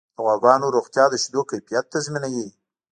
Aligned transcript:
د 0.15 0.17
غواګانو 0.25 0.67
روغتیا 0.75 1.05
د 1.09 1.13
شیدو 1.23 1.41
کیفیت 1.51 1.85
تضمینوي. 1.93 2.47